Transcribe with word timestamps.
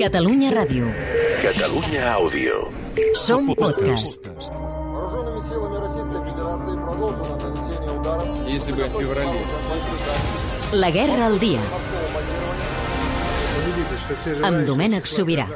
Catalunya 0.00 0.50
Ràdio. 0.50 0.86
Catalunya 1.42 2.02
Àudio. 2.16 2.72
Som 3.14 3.54
podcast. 3.54 4.28
Вооруженными 4.28 5.40
силами 5.48 5.76
Российской 5.80 6.20
Федерации 6.28 6.74
продолжено 6.76 7.36
нанесение 7.36 7.92
ударов 8.00 8.28
Если 8.48 8.72
бы 8.72 8.82
в 8.84 9.00
феврале. 9.00 9.40
La 10.72 10.90
guerra 10.90 11.26
al 11.26 11.38
dia. 11.38 11.60
Amb 14.42 14.66
Domènec 14.66 15.06
Sobirà. 15.06 15.46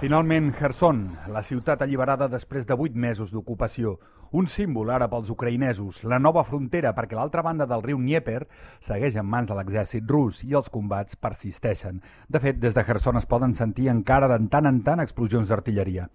Finalment, 0.00 0.52
Kherson, 0.54 1.02
la 1.34 1.42
ciutat 1.42 1.82
alliberada 1.82 2.28
després 2.28 2.66
de 2.66 2.74
vuit 2.74 2.94
mesos 2.94 3.32
d'ocupació. 3.34 3.98
Un 4.33 4.47
símbol 4.49 4.89
ara 4.89 5.05
pels 5.11 5.27
ucraïnesos, 5.29 5.99
la 6.09 6.17
nova 6.17 6.41
frontera 6.41 6.89
perquè 6.97 7.13
l'altra 7.13 7.43
banda 7.45 7.67
del 7.69 7.83
riu 7.85 7.99
Dnieper 8.01 8.39
segueix 8.81 9.19
en 9.21 9.27
mans 9.29 9.51
de 9.51 9.53
l'exèrcit 9.53 10.07
rus 10.09 10.39
i 10.47 10.55
els 10.57 10.71
combats 10.73 11.19
persisteixen. 11.21 11.99
De 12.33 12.41
fet, 12.41 12.57
des 12.57 12.73
de 12.73 12.83
Kherson 12.87 13.19
es 13.19 13.27
poden 13.29 13.53
sentir 13.53 13.91
encara 13.93 14.31
de 14.31 14.39
tant 14.55 14.65
en 14.65 14.79
tant 14.87 15.03
explosions 15.03 15.53
d'artilleria. 15.53 16.07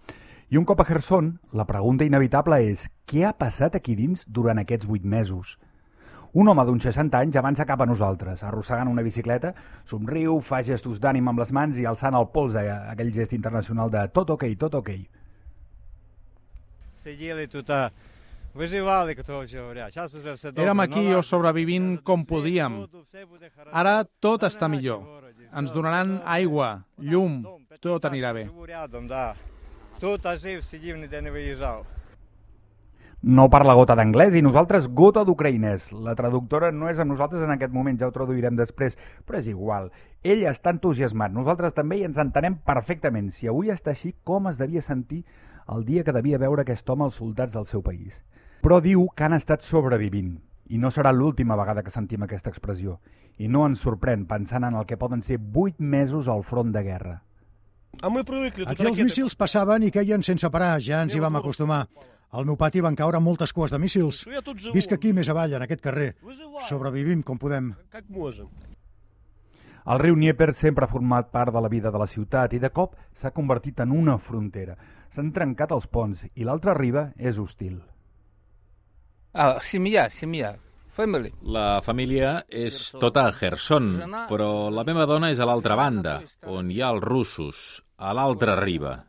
I 0.51 0.59
un 0.59 0.67
cop 0.67 0.83
a 0.83 0.87
Kherson, 0.89 1.29
la 1.53 1.69
pregunta 1.69 2.09
inevitable 2.09 2.59
és 2.73 2.83
què 3.07 3.23
ha 3.29 3.31
passat 3.39 3.79
aquí 3.79 3.95
dins 3.95 4.27
durant 4.27 4.59
aquests 4.65 4.91
vuit 4.91 5.07
mesos? 5.07 5.55
Un 6.35 6.51
home 6.51 6.65
d'uns 6.67 6.89
60 6.91 7.23
anys 7.23 7.39
avança 7.39 7.69
cap 7.71 7.87
a 7.87 7.87
nosaltres, 7.87 8.43
arrossegant 8.43 8.91
una 8.91 9.07
bicicleta, 9.07 9.55
somriu, 9.87 10.41
fa 10.43 10.65
gestos 10.67 10.99
d'ànim 10.99 11.31
amb 11.31 11.39
les 11.45 11.55
mans 11.55 11.79
i 11.79 11.87
alçant 11.87 12.19
el 12.19 12.27
polze, 12.35 12.67
aquell 12.67 13.15
gest 13.15 13.39
internacional 13.39 13.95
de 13.95 14.09
tot 14.11 14.35
ok, 14.35 14.51
tot 14.59 14.75
ok. 14.83 14.91
Сиділи 16.98 17.48
тут, 17.48 17.70
а, 17.70 17.92
виживали, 18.54 19.16
коротше 19.16 19.60
говоря. 19.60 19.92
Зараз 19.92 20.16
уже 20.16 20.34
все 20.34 20.52
добре. 20.52 20.64
Érem 20.72 20.80
aquí 20.82 20.90
наладжено, 20.96 21.18
o 21.18 21.24
sobrevivint 21.24 21.96
все 21.96 22.04
com 22.04 22.20
до 22.20 22.24
всіх 22.24 22.30
podíem. 22.30 22.78
воду, 22.80 23.04
все 23.10 23.26
буде 23.26 23.50
хорошо. 23.58 23.78
Ara 23.78 24.06
tot 24.22 24.40
Та 24.40 24.48
està 24.48 24.68
не 24.68 24.78
millor. 24.78 25.00
наші 25.00 25.12
городі, 25.12 25.44
Ens 25.56 25.66
все. 25.72 25.76
donaran 25.76 26.20
aigua, 26.26 26.84
llum, 27.00 27.42
Дом, 27.42 27.62
tot 27.82 28.02
п'ятиэтажний, 28.02 28.22
anirà 28.22 28.34
bé. 28.34 28.44
Живу 28.46 28.66
рядом, 28.66 29.08
да. 29.08 29.36
Тут 30.00 30.26
а 30.26 30.38
жив, 30.38 30.64
сидів, 30.64 30.98
ніде 30.98 31.22
не 31.22 31.32
виїжджав. 31.32 31.86
No 33.21 33.49
parla 33.51 33.75
gota 33.75 33.97
d'anglès 33.99 34.37
i 34.39 34.45
nosaltres 34.47 34.85
gota 34.95 35.25
d'ucraïnès. 35.27 35.89
La 36.07 36.15
traductora 36.15 36.71
no 36.71 36.87
és 36.87 37.01
amb 37.03 37.11
nosaltres 37.11 37.43
en 37.43 37.51
aquest 37.51 37.73
moment, 37.75 37.97
ja 37.99 38.07
ho 38.07 38.13
traduirem 38.15 38.55
després, 38.55 38.95
però 39.27 39.41
és 39.41 39.49
igual. 39.51 39.89
Ell 40.23 40.45
està 40.47 40.71
entusiasmat, 40.71 41.33
nosaltres 41.35 41.75
també 41.75 41.99
i 41.99 42.05
ens 42.07 42.21
entenem 42.23 42.61
perfectament. 42.63 43.33
Si 43.35 43.49
avui 43.51 43.73
està 43.75 43.91
així, 43.91 44.13
com 44.23 44.47
es 44.47 44.59
devia 44.59 44.83
sentir 44.87 45.25
el 45.67 45.83
dia 45.85 46.05
que 46.05 46.15
devia 46.15 46.39
veure 46.39 46.63
aquest 46.63 46.89
home 46.89 47.09
als 47.09 47.19
soldats 47.19 47.57
del 47.59 47.67
seu 47.67 47.83
país. 47.83 48.23
Però 48.63 48.79
diu 48.81 49.09
que 49.17 49.27
han 49.27 49.35
estat 49.35 49.67
sobrevivint. 49.67 50.37
I 50.71 50.79
no 50.79 50.93
serà 50.95 51.11
l'última 51.11 51.57
vegada 51.59 51.83
que 51.83 51.91
sentim 51.91 52.23
aquesta 52.23 52.53
expressió. 52.53 53.01
I 53.39 53.49
no 53.49 53.65
ens 53.67 53.83
sorprèn 53.83 54.29
pensant 54.31 54.63
en 54.69 54.77
el 54.79 54.87
que 54.87 54.99
poden 55.01 55.25
ser 55.27 55.41
vuit 55.41 55.75
mesos 55.79 56.29
al 56.29 56.45
front 56.45 56.71
de 56.71 56.85
guerra. 56.87 57.17
Aquí 57.99 58.87
els 58.87 59.03
míssils 59.03 59.35
passaven 59.35 59.83
i 59.83 59.91
queien 59.91 60.23
sense 60.23 60.47
parar, 60.55 60.77
ja 60.79 61.03
ens 61.03 61.17
hi 61.17 61.25
vam 61.25 61.41
acostumar. 61.41 61.89
Al 62.34 62.48
meu 62.50 62.58
pati 62.58 62.82
van 62.82 62.96
caure 62.98 63.20
moltes 63.22 63.54
cues 63.54 63.72
de 63.72 63.78
míssils. 63.78 64.24
Visc 64.74 64.94
aquí 64.96 65.14
més 65.14 65.30
avall, 65.30 65.54
en 65.54 65.66
aquest 65.66 65.84
carrer. 65.86 66.14
Sobrevivim 66.70 67.22
com 67.22 67.38
podem. 67.38 67.74
El 69.84 70.00
riu 70.00 70.16
Dnieper 70.16 70.54
sempre 70.56 70.88
ha 70.88 70.92
format 70.92 71.30
part 71.30 71.54
de 71.54 71.62
la 71.62 71.70
vida 71.70 71.92
de 71.92 72.00
la 72.00 72.08
ciutat 72.08 72.54
i 72.56 72.60
de 72.64 72.72
cop 72.72 72.96
s'ha 73.14 73.34
convertit 73.36 73.84
en 73.84 73.92
una 73.92 74.18
frontera. 74.18 74.78
S'han 75.14 75.34
trencat 75.36 75.76
els 75.76 75.86
ponts 75.88 76.24
i 76.34 76.48
l'altra 76.48 76.74
riba 76.78 77.10
és 77.18 77.38
hostil. 77.38 77.82
А, 79.34 79.60
сім'я, 79.62 80.08
сім'я. 80.10 80.56
Family. 80.98 81.32
La 81.42 81.82
família 81.82 82.44
és 82.54 82.92
tota 83.02 83.24
a 83.26 83.32
Kherson, 83.34 83.88
però 84.30 84.70
la 84.70 84.84
meva 84.86 85.08
dona 85.10 85.32
és 85.34 85.40
a 85.42 85.48
l'altra 85.50 85.74
banda, 85.80 86.20
on 86.46 86.70
hi 86.70 86.84
ha 86.84 86.92
els 86.94 87.02
russos, 87.02 87.64
a 87.98 88.14
l'altra 88.14 88.60
riba. 88.60 89.00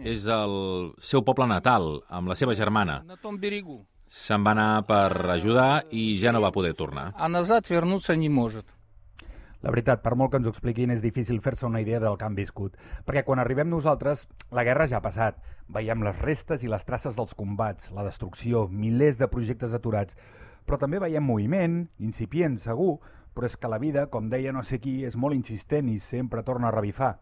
És 0.00 0.24
el 0.32 0.56
seu 0.96 1.20
poble 1.26 1.44
natal, 1.50 2.00
amb 2.08 2.32
la 2.32 2.38
seva 2.38 2.56
germana. 2.56 3.02
На 3.04 3.20
том 3.20 3.36
берегу. 3.36 3.82
Se'n 4.08 4.46
va 4.46 4.54
anar 4.54 4.86
per 4.88 5.10
ajudar 5.34 5.84
i 5.92 6.14
ja 6.16 6.32
no 6.32 6.40
va 6.40 6.54
poder 6.54 6.72
tornar. 6.72 7.10
А 7.16 7.28
назад 7.28 7.68
вернуться 7.68 8.16
не 8.16 8.30
может. 8.30 8.64
La 9.66 9.72
veritat, 9.72 10.02
per 10.04 10.14
molt 10.14 10.30
que 10.30 10.38
ens 10.38 10.46
ho 10.46 10.52
expliquin, 10.52 10.92
és 10.94 11.02
difícil 11.02 11.40
fer-se 11.42 11.66
una 11.66 11.80
idea 11.82 11.98
del 11.98 12.16
que 12.20 12.24
han 12.24 12.36
viscut. 12.38 12.76
Perquè 13.04 13.24
quan 13.26 13.40
arribem 13.42 13.68
nosaltres, 13.72 14.28
la 14.54 14.62
guerra 14.62 14.86
ja 14.86 15.00
ha 15.00 15.04
passat. 15.04 15.40
Veiem 15.66 16.04
les 16.06 16.18
restes 16.22 16.62
i 16.62 16.70
les 16.70 16.84
traces 16.86 17.16
dels 17.16 17.34
combats, 17.34 17.90
la 17.96 18.04
destrucció, 18.06 18.68
milers 18.70 19.18
de 19.18 19.26
projectes 19.32 19.74
aturats. 19.74 20.14
però 20.65 20.77
també 20.79 20.99
veiem 21.01 21.25
moviment, 21.25 21.81
incipient, 21.99 22.57
segur, 22.61 22.99
però 23.33 23.47
és 23.47 23.55
que 23.57 23.71
la 23.71 23.79
vida, 23.79 24.07
com 24.11 24.29
deia 24.29 24.51
no 24.51 24.63
sé 24.63 24.79
qui, 24.83 25.01
és 25.07 25.15
molt 25.15 25.35
insistent 25.35 25.89
i 25.89 25.97
sempre 25.99 26.43
torna 26.43 26.69
a 26.69 26.75
revifar. 26.75 27.15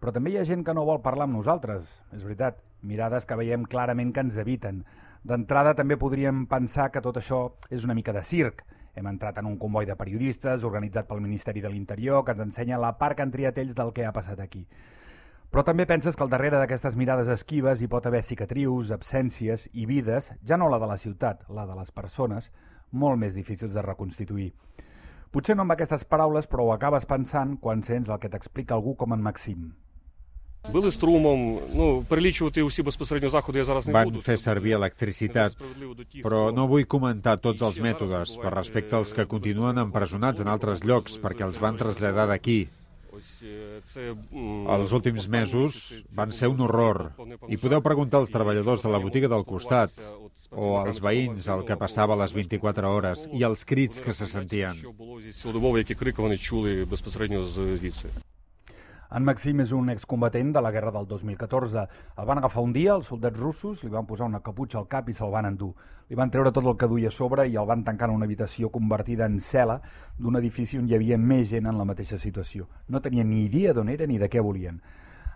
Però 0.00 0.12
també 0.12 0.32
hi 0.32 0.38
ha 0.40 0.46
gent 0.48 0.64
que 0.64 0.74
no 0.76 0.84
vol 0.84 1.02
parlar 1.02 1.26
amb 1.28 1.38
nosaltres, 1.38 1.92
és 2.12 2.24
veritat. 2.24 2.58
Mirades 2.86 3.24
que 3.26 3.38
veiem 3.38 3.64
clarament 3.64 4.12
que 4.12 4.22
ens 4.26 4.36
eviten. 4.38 4.82
D'entrada 5.26 5.72
també 5.74 5.96
podríem 5.98 6.44
pensar 6.46 6.90
que 6.92 7.02
tot 7.02 7.16
això 7.18 7.40
és 7.70 7.86
una 7.86 7.96
mica 7.98 8.12
de 8.12 8.22
circ. 8.22 8.62
Hem 8.94 9.08
entrat 9.10 9.38
en 9.40 9.48
un 9.48 9.56
comboi 9.58 9.86
de 9.88 9.96
periodistes 9.96 10.64
organitzat 10.64 11.08
pel 11.08 11.24
Ministeri 11.24 11.64
de 11.64 11.72
l'Interior 11.72 12.22
que 12.24 12.36
ens 12.36 12.44
ensenya 12.44 12.78
la 12.78 12.92
part 13.00 13.16
que 13.16 13.24
han 13.24 13.32
triat 13.32 13.58
ells 13.58 13.74
del 13.74 13.92
que 13.96 14.06
ha 14.06 14.12
passat 14.12 14.40
aquí. 14.40 14.66
Però 15.51 15.63
també 15.67 15.85
penses 15.85 16.15
que 16.15 16.23
al 16.23 16.29
darrere 16.31 16.57
d'aquestes 16.61 16.95
mirades 16.95 17.27
esquives 17.27 17.81
hi 17.81 17.87
pot 17.91 18.05
haver 18.07 18.21
cicatrius, 18.23 18.91
absències 18.95 19.67
i 19.73 19.85
vides, 19.85 20.31
ja 20.47 20.57
no 20.57 20.69
la 20.71 20.79
de 20.79 20.87
la 20.87 20.97
ciutat, 20.97 21.43
la 21.49 21.65
de 21.67 21.75
les 21.75 21.91
persones, 21.91 22.51
molt 22.91 23.19
més 23.19 23.35
difícils 23.35 23.73
de 23.73 23.81
reconstituir. 23.81 24.53
Potser 25.31 25.55
no 25.55 25.63
amb 25.63 25.75
aquestes 25.75 26.03
paraules, 26.03 26.47
però 26.47 26.65
ho 26.65 26.73
acabes 26.73 27.05
pensant 27.05 27.57
quan 27.59 27.83
sents 27.83 28.09
el 28.09 28.19
que 28.19 28.29
t'explica 28.31 28.75
algú 28.75 28.95
com 28.95 29.13
en 29.13 29.21
Maxim. 29.21 29.71
Били 30.69 30.91
струмом, 30.91 31.59
ну, 31.73 32.03
перелічувати 32.09 32.61
усі 32.61 32.83
безпосередньо 32.83 33.29
заходи 33.29 33.59
я 33.59 33.65
зараз 33.65 33.87
не 33.87 33.93
Van 33.93 34.05
буду. 34.05 34.21
fer 34.21 34.37
servir 34.37 34.73
electricitat, 34.73 35.53
però 36.23 36.53
no 36.53 36.67
vull 36.67 36.85
comentar 36.85 37.37
tots 37.37 37.61
els 37.61 37.79
mètodes 37.79 38.37
per 38.37 38.53
respecte 38.53 38.95
als 38.95 39.11
que 39.13 39.25
continuen 39.25 39.77
empresonats 39.77 40.39
en 40.39 40.47
altres 40.47 40.83
llocs 40.85 41.17
perquè 41.17 41.43
els 41.49 41.57
van 41.59 41.77
traslladar 41.77 42.27
d'aquí. 42.27 42.69
els 44.76 44.92
últims 44.98 45.28
mesos 45.32 45.78
van 46.18 46.32
ser 46.38 46.50
un 46.52 46.60
horror 46.66 47.00
i 47.48 47.58
podeu 47.60 47.82
preguntar 47.84 48.20
als 48.22 48.32
treballadors 48.34 48.84
de 48.84 48.92
la 48.92 49.00
botiga 49.02 49.30
del 49.32 49.44
costat 49.48 49.94
o 50.50 50.76
als 50.80 51.00
veïns 51.04 51.48
el 51.52 51.64
que 51.68 51.78
passava 51.80 52.14
a 52.14 52.20
les 52.22 52.36
24 52.36 52.92
hores 52.92 53.26
i 53.32 53.44
els 53.48 53.64
crits 53.64 54.00
que 54.04 54.14
se 54.14 54.28
sentien. 54.30 54.82
En 59.14 59.22
Maxim 59.22 59.60
és 59.62 59.70
un 59.70 59.86
excombatent 59.92 60.48
de 60.54 60.60
la 60.60 60.72
guerra 60.74 60.90
del 60.90 61.04
2014. 61.06 61.82
El 62.18 62.26
van 62.26 62.40
agafar 62.40 62.62
un 62.66 62.72
dia, 62.74 62.96
els 62.96 63.06
soldats 63.06 63.38
russos, 63.38 63.84
li 63.84 63.90
van 63.90 64.06
posar 64.06 64.26
una 64.26 64.40
caputxa 64.42 64.80
al 64.80 64.88
cap 64.90 65.08
i 65.08 65.14
se'l 65.14 65.30
van 65.30 65.46
endur. 65.46 65.70
Li 66.10 66.18
van 66.18 66.30
treure 66.30 66.50
tot 66.50 66.66
el 66.66 66.74
que 66.76 66.88
duia 66.90 67.12
a 67.12 67.14
sobre 67.14 67.44
i 67.46 67.54
el 67.54 67.68
van 67.70 67.84
tancar 67.86 68.08
en 68.10 68.16
una 68.16 68.26
habitació 68.26 68.70
convertida 68.74 69.28
en 69.30 69.38
cel·la 69.38 69.78
d'un 70.18 70.38
edifici 70.40 70.78
on 70.78 70.88
hi 70.90 70.96
havia 70.98 71.18
més 71.18 71.46
gent 71.52 71.68
en 71.70 71.78
la 71.78 71.86
mateixa 71.86 72.18
situació. 72.18 72.66
No 72.88 73.00
tenien 73.00 73.30
ni 73.30 73.44
idea 73.44 73.74
d'on 73.74 73.92
era 73.94 74.06
ni 74.10 74.18
de 74.18 74.28
què 74.28 74.42
volien. 74.42 74.80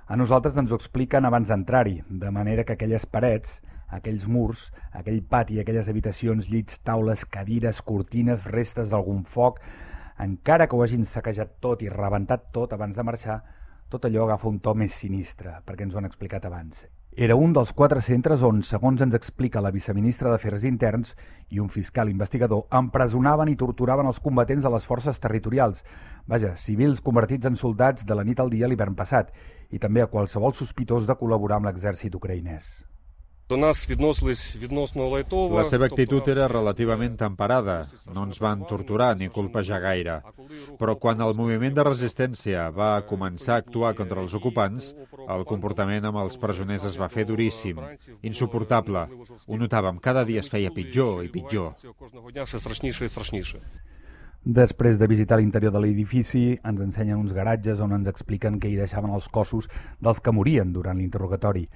A 0.08 0.18
nosaltres 0.18 0.58
ens 0.58 0.72
ho 0.72 0.80
expliquen 0.80 1.24
abans 1.24 1.54
d'entrar-hi, 1.54 2.02
de 2.10 2.30
manera 2.34 2.64
que 2.64 2.74
aquelles 2.74 3.06
parets, 3.06 3.60
aquells 3.86 4.26
murs, 4.26 4.72
aquell 4.90 5.22
pati, 5.22 5.60
aquelles 5.60 5.88
habitacions, 5.88 6.50
llits, 6.50 6.82
taules, 6.82 7.22
cadires, 7.24 7.82
cortines, 7.86 8.50
restes 8.50 8.90
d'algun 8.90 9.22
foc, 9.22 9.62
encara 10.18 10.66
que 10.66 10.74
ho 10.74 10.82
hagin 10.82 11.06
saquejat 11.06 11.60
tot 11.62 11.86
i 11.86 11.88
rebentat 11.88 12.50
tot 12.52 12.74
abans 12.74 12.98
de 12.98 13.06
marxar, 13.06 13.40
tot 13.90 14.06
allò 14.06 14.24
agafa 14.24 14.48
un 14.48 14.60
to 14.62 14.72
més 14.78 14.94
sinistre, 15.02 15.58
perquè 15.66 15.84
ens 15.84 15.94
ho 15.94 16.00
han 16.00 16.08
explicat 16.08 16.46
abans. 16.46 16.86
Era 17.10 17.34
un 17.34 17.50
dels 17.52 17.72
quatre 17.74 18.00
centres 18.06 18.44
on, 18.46 18.60
segons 18.62 19.02
ens 19.02 19.16
explica 19.18 19.60
la 19.60 19.72
viceministra 19.74 20.30
d'Afers 20.30 20.62
Interns 20.68 21.16
i 21.50 21.58
un 21.58 21.68
fiscal 21.68 22.08
investigador, 22.08 22.68
empresonaven 22.78 23.50
i 23.50 23.56
torturaven 23.58 24.06
els 24.06 24.20
combatents 24.22 24.62
de 24.62 24.70
les 24.70 24.86
forces 24.86 25.18
territorials. 25.18 25.82
Vaja, 26.30 26.54
civils 26.54 27.02
convertits 27.02 27.50
en 27.50 27.58
soldats 27.58 28.06
de 28.06 28.14
la 28.14 28.24
nit 28.24 28.38
al 28.38 28.54
dia 28.54 28.70
l'hivern 28.70 28.94
passat, 28.94 29.34
i 29.74 29.82
també 29.82 30.06
a 30.06 30.12
qualsevol 30.14 30.54
sospitós 30.54 31.10
de 31.10 31.18
col·laborar 31.18 31.58
amb 31.58 31.68
l'exèrcit 31.72 32.14
ucraïnès. 32.14 32.89
До 33.49 33.57
нас 33.57 33.89
відносились 33.89 34.55
відносно 34.55 35.07
лайтово. 35.07 35.59
La 35.59 35.63
seva 35.65 35.85
actitud 35.89 36.23
тобто 36.25 36.31
era 36.31 36.47
нас- 36.47 36.51
relativament 36.51 37.17
temperada, 37.17 37.85
no 38.13 38.23
ens 38.23 38.39
van 38.39 38.65
torturar 38.65 39.17
ni 39.17 39.29
colpejar 39.29 39.81
gaire. 39.81 40.21
Però 40.79 40.95
quan 40.97 41.21
el 41.21 41.33
moviment 41.35 41.75
de 41.75 41.83
resistència 41.83 42.71
va 42.73 43.05
començar 43.05 43.53
a 43.53 43.57
actuar 43.63 43.93
contra 43.93 44.19
els 44.21 44.33
ocupants, 44.33 44.95
el 45.29 45.45
comportament 45.45 46.05
amb 46.05 46.17
els 46.23 46.37
presoners 46.37 46.83
es 46.85 46.97
va 46.97 47.07
fer 47.07 47.25
duríssim, 47.25 47.77
insuportable. 48.23 49.07
Ho 49.47 49.57
notàvem, 49.57 49.99
cada 49.99 50.25
dia 50.25 50.39
es 50.39 50.49
feia 50.49 50.71
pitjor 50.71 51.23
i 51.23 51.29
pitjor. 51.29 51.75
Кожного 51.99 52.31
дня 52.31 52.43
все 52.43 52.59
страшніше 52.59 53.05
і 53.05 53.09
страшніше. 53.09 53.59
Després 54.45 54.97
de 54.97 55.07
visitar 55.07 55.37
l'interior 55.37 55.71
de 55.71 55.79
l'edifici, 55.79 56.57
ens 56.63 56.81
ensenyen 56.81 57.17
uns 57.17 57.33
garatges 57.33 57.79
on 57.79 57.91
ens 57.93 58.07
expliquen 58.07 58.59
que 58.59 58.69
hi 58.69 58.75
deixaven 58.75 59.11
els 59.13 59.27
cossos 59.27 59.67
dels 60.01 60.19
que 60.19 60.31
morien 60.31 60.73
durant 60.73 60.97
l'interrogatori. 60.97 61.69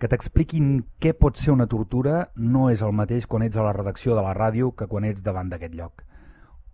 Que 0.00 0.08
t'expliquin 0.10 0.70
què 0.98 1.12
pot 1.14 1.38
ser 1.38 1.52
una 1.52 1.68
tortura 1.70 2.24
no 2.34 2.64
és 2.72 2.80
el 2.82 2.94
mateix 2.98 3.28
quan 3.30 3.44
ets 3.46 3.56
a 3.56 3.62
la 3.62 3.74
redacció 3.76 4.16
de 4.18 4.24
la 4.26 4.32
ràdio 4.34 4.72
que 4.74 4.88
quan 4.90 5.04
ets 5.06 5.22
davant 5.22 5.52
d'aquest 5.52 5.74
lloc. 5.78 6.02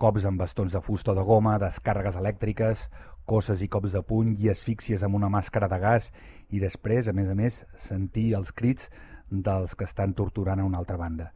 cops 0.01 0.25
amb 0.25 0.41
bastons 0.41 0.73
de 0.73 0.81
fusta 0.81 1.13
o 1.13 1.15
de 1.15 1.23
goma, 1.29 1.59
descàrregues 1.61 2.17
elèctriques, 2.17 2.87
cosses 3.29 3.61
i 3.61 3.69
cops 3.69 3.93
de 3.93 4.01
puny 4.01 4.31
i 4.41 4.49
asfíxies 4.49 5.03
amb 5.05 5.19
una 5.19 5.29
màscara 5.29 5.69
de 5.69 5.79
gas 5.79 6.09
i 6.49 6.63
després, 6.63 7.09
a 7.09 7.13
més 7.13 7.29
a 7.29 7.35
més, 7.35 7.61
sentir 7.77 8.31
els 8.39 8.53
crits 8.53 8.89
dels 9.31 9.75
que 9.77 9.85
estan 9.85 10.15
torturant 10.15 10.61
a 10.61 10.65
una 10.65 10.81
altra 10.81 10.97
banda. 10.97 11.29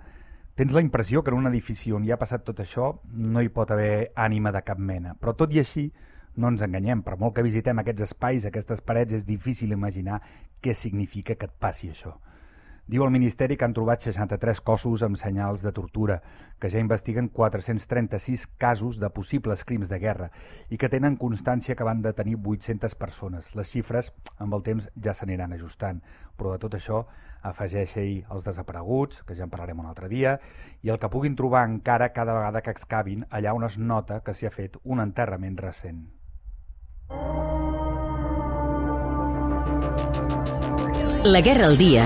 Tens 0.55 0.73
la 0.73 0.81
impressió 0.81 1.23
que 1.23 1.31
en 1.35 1.37
un 1.37 1.51
edifici 1.53 1.93
on 1.93 2.05
hi 2.07 2.15
ha 2.15 2.19
passat 2.19 2.47
tot 2.49 2.65
això 2.65 2.95
no 3.13 3.43
hi 3.43 3.53
pot 3.53 3.71
haver 3.71 4.11
ànima 4.15 4.53
de 4.57 4.65
cap 4.65 4.79
mena, 4.79 5.15
però 5.21 5.37
tot 5.37 5.53
i 5.53 5.61
així 5.61 5.91
no 6.37 6.51
ens 6.53 6.63
enganyem, 6.67 7.03
per 7.07 7.17
molt 7.21 7.37
que 7.37 7.47
visitem 7.47 7.81
aquests 7.81 8.09
espais, 8.11 8.47
aquestes 8.47 8.81
parets, 8.81 9.15
és 9.15 9.27
difícil 9.27 9.73
imaginar 9.73 10.21
què 10.63 10.75
significa 10.75 11.37
que 11.39 11.51
et 11.51 11.59
passi 11.61 11.91
això. 11.91 12.15
Diu 12.87 13.01
el 13.01 13.13
Ministeri 13.13 13.57
que 13.57 13.65
han 13.65 13.73
trobat 13.73 14.03
63 14.05 14.59
cossos 14.61 15.03
amb 15.07 15.17
senyals 15.17 15.63
de 15.65 15.71
tortura, 15.73 16.19
que 16.61 16.69
ja 16.69 16.83
investiguen 16.83 17.31
436 17.33 18.43
casos 18.61 18.99
de 19.01 19.09
possibles 19.09 19.63
crims 19.65 19.89
de 19.89 19.99
guerra 20.03 20.27
i 20.69 20.77
que 20.77 20.91
tenen 20.93 21.17
constància 21.17 21.77
que 21.79 21.87
van 21.89 22.03
detenir 22.05 22.37
800 22.37 22.95
persones. 23.01 23.49
Les 23.57 23.71
xifres, 23.73 24.11
amb 24.37 24.53
el 24.59 24.65
temps, 24.67 24.91
ja 25.01 25.15
s'aniran 25.17 25.57
ajustant. 25.57 26.03
Però 26.37 26.53
de 26.53 26.61
tot 26.61 26.77
això 26.77 27.07
afegeix-hi 27.41 28.27
els 28.29 28.45
desapareguts, 28.45 29.23
que 29.25 29.39
ja 29.39 29.47
en 29.49 29.55
parlarem 29.55 29.81
un 29.81 29.89
altre 29.89 30.11
dia, 30.13 30.35
i 30.83 30.93
el 30.93 31.01
que 31.01 31.09
puguin 31.09 31.41
trobar 31.41 31.65
encara 31.71 32.13
cada 32.13 32.37
vegada 32.37 32.61
que 32.61 32.77
excavin 32.77 33.25
allà 33.31 33.57
on 33.57 33.65
es 33.65 33.79
nota 33.79 34.21
que 34.21 34.37
s'hi 34.37 34.45
ha 34.45 34.53
fet 34.53 34.77
un 34.85 35.01
enterrament 35.01 35.57
recent. 35.57 36.05
La 41.25 41.41
guerra 41.41 41.71
al 41.71 41.79
dia 41.81 42.03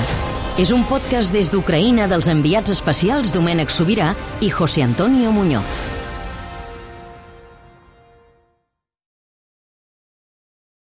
és 0.63 0.71
un 0.71 0.85
podcast 0.87 1.35
des 1.35 1.51
d'Ucraïna 1.51 2.07
dels 2.07 2.31
enviats 2.31 2.71
especials 2.71 3.35
Domènec 3.35 3.75
Sobirà 3.75 4.13
i 4.39 4.55
José 4.55 4.87
Antonio 4.87 5.35
Muñoz. 5.35 5.98